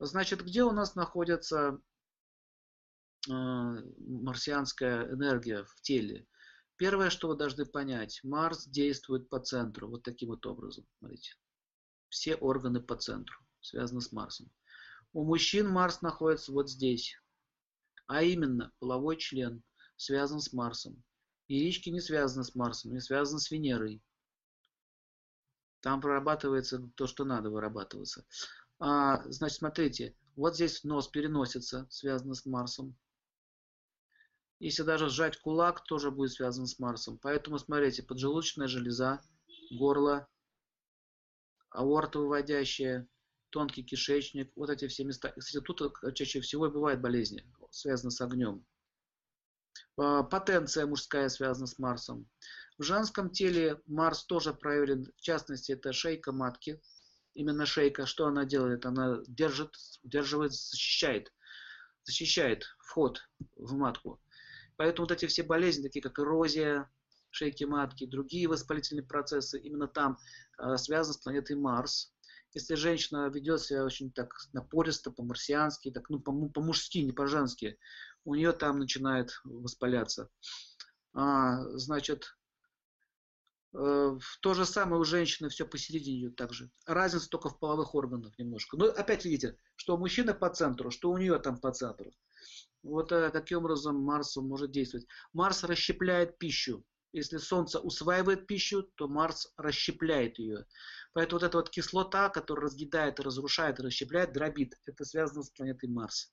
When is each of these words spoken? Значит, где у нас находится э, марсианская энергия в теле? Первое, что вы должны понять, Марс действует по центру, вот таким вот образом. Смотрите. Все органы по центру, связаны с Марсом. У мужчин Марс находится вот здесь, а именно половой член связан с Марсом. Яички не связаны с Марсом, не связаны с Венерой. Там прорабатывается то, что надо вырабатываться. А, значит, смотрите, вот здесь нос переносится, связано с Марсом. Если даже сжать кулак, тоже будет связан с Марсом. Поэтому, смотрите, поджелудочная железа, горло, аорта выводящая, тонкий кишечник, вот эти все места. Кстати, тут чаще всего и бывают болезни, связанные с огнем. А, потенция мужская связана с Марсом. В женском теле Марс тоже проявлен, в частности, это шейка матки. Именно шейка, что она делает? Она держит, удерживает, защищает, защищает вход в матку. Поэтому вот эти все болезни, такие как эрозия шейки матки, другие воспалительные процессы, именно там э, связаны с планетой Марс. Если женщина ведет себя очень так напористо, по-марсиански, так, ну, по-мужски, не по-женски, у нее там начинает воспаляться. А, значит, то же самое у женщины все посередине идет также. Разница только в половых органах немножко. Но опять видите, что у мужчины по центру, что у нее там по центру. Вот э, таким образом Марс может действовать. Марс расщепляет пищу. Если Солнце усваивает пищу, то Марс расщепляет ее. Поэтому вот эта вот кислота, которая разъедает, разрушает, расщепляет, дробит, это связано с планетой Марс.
Значит, 0.00 0.42
где 0.42 0.64
у 0.64 0.72
нас 0.72 0.94
находится 0.94 1.78
э, 3.28 3.32
марсианская 3.32 5.12
энергия 5.12 5.64
в 5.64 5.80
теле? 5.82 6.26
Первое, 6.76 7.10
что 7.10 7.28
вы 7.28 7.36
должны 7.36 7.66
понять, 7.66 8.20
Марс 8.24 8.66
действует 8.66 9.28
по 9.28 9.38
центру, 9.38 9.88
вот 9.88 10.02
таким 10.02 10.30
вот 10.30 10.46
образом. 10.46 10.86
Смотрите. 10.98 11.34
Все 12.08 12.34
органы 12.34 12.80
по 12.80 12.96
центру, 12.96 13.36
связаны 13.60 14.00
с 14.00 14.10
Марсом. 14.10 14.50
У 15.12 15.22
мужчин 15.22 15.68
Марс 15.68 16.00
находится 16.00 16.50
вот 16.50 16.70
здесь, 16.70 17.20
а 18.06 18.22
именно 18.22 18.72
половой 18.78 19.18
член 19.18 19.62
связан 19.96 20.40
с 20.40 20.54
Марсом. 20.54 21.04
Яички 21.46 21.90
не 21.90 22.00
связаны 22.00 22.44
с 22.44 22.54
Марсом, 22.54 22.92
не 22.92 23.00
связаны 23.00 23.38
с 23.38 23.50
Венерой. 23.50 24.02
Там 25.80 26.00
прорабатывается 26.00 26.90
то, 26.94 27.06
что 27.06 27.26
надо 27.26 27.50
вырабатываться. 27.50 28.24
А, 28.80 29.22
значит, 29.30 29.58
смотрите, 29.58 30.16
вот 30.36 30.54
здесь 30.54 30.84
нос 30.84 31.08
переносится, 31.08 31.86
связано 31.90 32.34
с 32.34 32.46
Марсом. 32.46 32.96
Если 34.58 34.82
даже 34.82 35.08
сжать 35.08 35.38
кулак, 35.38 35.84
тоже 35.84 36.10
будет 36.10 36.32
связан 36.32 36.66
с 36.66 36.78
Марсом. 36.78 37.18
Поэтому, 37.18 37.58
смотрите, 37.58 38.02
поджелудочная 38.02 38.66
железа, 38.68 39.20
горло, 39.70 40.28
аорта 41.70 42.18
выводящая, 42.18 43.06
тонкий 43.50 43.82
кишечник, 43.82 44.50
вот 44.56 44.70
эти 44.70 44.88
все 44.88 45.04
места. 45.04 45.32
Кстати, 45.36 45.62
тут 45.62 45.94
чаще 46.14 46.40
всего 46.40 46.66
и 46.66 46.70
бывают 46.70 47.00
болезни, 47.00 47.44
связанные 47.70 48.12
с 48.12 48.20
огнем. 48.20 48.64
А, 49.98 50.22
потенция 50.22 50.86
мужская 50.86 51.28
связана 51.28 51.66
с 51.66 51.78
Марсом. 51.78 52.28
В 52.78 52.82
женском 52.82 53.30
теле 53.30 53.80
Марс 53.86 54.24
тоже 54.24 54.54
проявлен, 54.54 55.04
в 55.16 55.20
частности, 55.20 55.72
это 55.72 55.92
шейка 55.92 56.32
матки. 56.32 56.80
Именно 57.34 57.66
шейка, 57.66 58.06
что 58.06 58.26
она 58.26 58.44
делает? 58.44 58.86
Она 58.86 59.20
держит, 59.26 59.74
удерживает, 60.02 60.52
защищает, 60.52 61.32
защищает 62.04 62.64
вход 62.78 63.20
в 63.56 63.74
матку. 63.74 64.20
Поэтому 64.76 65.06
вот 65.06 65.12
эти 65.12 65.26
все 65.26 65.42
болезни, 65.42 65.82
такие 65.82 66.02
как 66.02 66.18
эрозия 66.18 66.90
шейки 67.30 67.64
матки, 67.64 68.06
другие 68.06 68.48
воспалительные 68.48 69.04
процессы, 69.04 69.60
именно 69.60 69.86
там 69.86 70.18
э, 70.58 70.76
связаны 70.76 71.14
с 71.14 71.18
планетой 71.18 71.56
Марс. 71.56 72.12
Если 72.52 72.74
женщина 72.74 73.28
ведет 73.28 73.60
себя 73.60 73.84
очень 73.84 74.10
так 74.10 74.34
напористо, 74.52 75.12
по-марсиански, 75.12 75.92
так, 75.92 76.10
ну, 76.10 76.18
по-мужски, 76.18 76.98
не 76.98 77.12
по-женски, 77.12 77.78
у 78.24 78.34
нее 78.34 78.52
там 78.52 78.80
начинает 78.80 79.30
воспаляться. 79.44 80.28
А, 81.12 81.62
значит, 81.78 82.36
то 83.72 84.54
же 84.54 84.66
самое 84.66 85.00
у 85.00 85.04
женщины 85.04 85.48
все 85.48 85.64
посередине 85.64 86.20
идет 86.20 86.36
также. 86.36 86.70
Разница 86.86 87.28
только 87.28 87.48
в 87.48 87.58
половых 87.58 87.94
органах 87.94 88.36
немножко. 88.38 88.76
Но 88.76 88.86
опять 88.86 89.24
видите, 89.24 89.56
что 89.76 89.94
у 89.94 89.98
мужчины 89.98 90.34
по 90.34 90.50
центру, 90.50 90.90
что 90.90 91.10
у 91.10 91.16
нее 91.16 91.38
там 91.38 91.58
по 91.60 91.70
центру. 91.70 92.12
Вот 92.82 93.12
э, 93.12 93.30
таким 93.30 93.58
образом 93.58 93.96
Марс 93.96 94.36
может 94.36 94.72
действовать. 94.72 95.06
Марс 95.32 95.62
расщепляет 95.62 96.38
пищу. 96.38 96.84
Если 97.12 97.38
Солнце 97.38 97.80
усваивает 97.80 98.46
пищу, 98.46 98.82
то 98.94 99.08
Марс 99.08 99.52
расщепляет 99.56 100.38
ее. 100.38 100.64
Поэтому 101.12 101.40
вот 101.40 101.46
эта 101.46 101.58
вот 101.58 101.70
кислота, 101.70 102.28
которая 102.28 102.66
разъедает, 102.66 103.20
разрушает, 103.20 103.80
расщепляет, 103.80 104.32
дробит, 104.32 104.74
это 104.86 105.04
связано 105.04 105.42
с 105.42 105.50
планетой 105.50 105.88
Марс. 105.88 106.32